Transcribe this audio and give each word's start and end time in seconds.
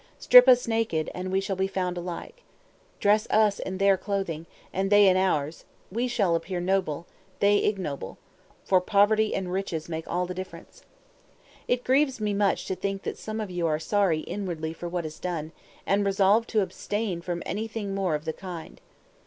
Strip 0.17 0.47
us 0.47 0.67
naked, 0.67 1.11
and 1.13 1.31
we 1.31 1.39
shall 1.39 1.53
all 1.53 1.57
be 1.59 1.67
found 1.67 1.95
alike. 1.95 2.41
Dress 2.99 3.27
us 3.29 3.59
in 3.59 3.77
their 3.77 3.97
clothing, 3.97 4.47
and 4.73 4.89
they 4.89 5.07
in 5.07 5.15
ours, 5.15 5.63
we 5.91 6.07
shall 6.07 6.33
appear 6.33 6.59
noble, 6.59 7.05
they 7.39 7.57
ignoble 7.59 8.17
for 8.65 8.81
poverty 8.81 9.35
and 9.35 9.51
riches 9.53 9.87
make 9.87 10.07
all 10.07 10.25
the 10.25 10.33
difference. 10.33 10.81
It 11.67 11.83
grieves 11.83 12.19
me 12.19 12.33
much 12.33 12.65
to 12.65 12.75
think 12.75 13.03
that 13.03 13.19
some 13.19 13.39
of 13.39 13.51
you 13.51 13.67
are 13.67 13.77
sorry 13.77 14.21
inwardly 14.21 14.73
for 14.73 14.89
what 14.89 15.05
is 15.05 15.19
done, 15.19 15.51
and 15.85 16.03
resolve 16.03 16.47
to 16.47 16.61
abstain 16.63 17.21
from 17.21 17.43
anything 17.45 17.93
more 17.93 18.15
of 18.15 18.25
the 18.25 18.33
kind. 18.33 18.81